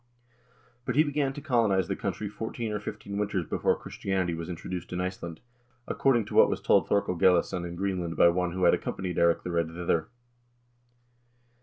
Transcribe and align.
But 0.83 0.95
he 0.95 1.03
began 1.03 1.31
to 1.33 1.41
colonize 1.41 1.87
the 1.87 1.95
country 1.95 2.27
fourteen 2.27 2.71
or 2.71 2.79
fifteen 2.79 3.19
winters 3.19 3.45
before 3.45 3.75
Christianity 3.77 4.33
was 4.33 4.49
introduced 4.49 4.91
in 4.91 4.99
Iceland,2 4.99 5.39
according 5.87 6.25
to 6.25 6.33
what 6.33 6.49
was 6.49 6.59
told 6.59 6.89
Thorkel 6.89 7.13
Gellisson 7.15 7.67
in 7.67 7.75
Greenland 7.75 8.17
by 8.17 8.29
one 8.29 8.53
who 8.53 8.63
had 8.63 8.73
ac 8.73 8.81
companied 8.81 9.17
Eirik 9.19 9.43
the 9.43 9.51
Red 9.51 9.67
thither." 9.67 10.07